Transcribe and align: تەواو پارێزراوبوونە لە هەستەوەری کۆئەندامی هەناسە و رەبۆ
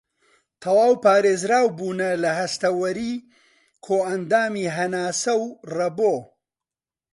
تەواو 0.61 0.93
پارێزراوبوونە 1.03 2.09
لە 2.23 2.29
هەستەوەری 2.39 3.13
کۆئەندامی 3.85 4.71
هەناسە 4.77 5.33
و 5.41 5.43
رەبۆ 5.77 6.15